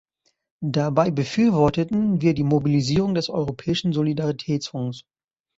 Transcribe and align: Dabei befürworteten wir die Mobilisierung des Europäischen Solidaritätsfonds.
Dabei 0.65 1.11
befürworteten 1.11 2.21
wir 2.21 2.33
die 2.33 2.41
Mobilisierung 2.41 3.13
des 3.13 3.29
Europäischen 3.29 3.93
Solidaritätsfonds. 3.93 5.03